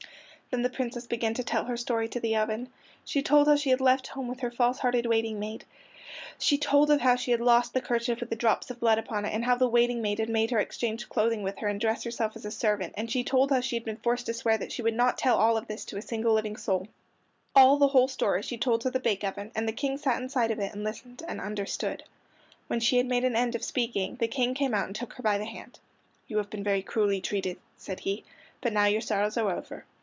[0.53, 2.67] Then the Princess began to tell her story to the oven.
[3.05, 5.63] She told how she had left home with her false hearted waiting maid.
[6.37, 9.23] She told of how she had lost the kerchief with the drops of blood upon
[9.23, 12.03] it, and how the waiting maid had made her exchange clothing with her and dress
[12.03, 14.73] herself as a servant; and she told how she had been forced to swear that
[14.73, 16.89] she would not tell all this to a living soul.
[17.55, 20.51] All, the whole story, she told to the bake oven, and the King sat inside
[20.51, 22.03] of it and listened and understood.
[22.67, 25.23] When she had made an end of speaking the King came out and took her
[25.23, 25.79] by the hand.
[26.27, 28.25] "You have been very cruelly treated," said he,
[28.59, 29.85] "but now your sorrows are over."